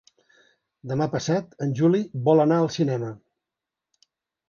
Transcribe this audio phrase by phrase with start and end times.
[0.91, 3.15] Demà passat en Juli vol anar al cinema.